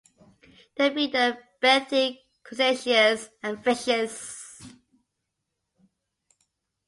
They 0.77 0.89
feed 0.91 1.15
on 1.15 1.37
benthic 1.61 2.21
crustaceans 2.43 3.29
and 3.43 3.63
fishes. 3.63 4.65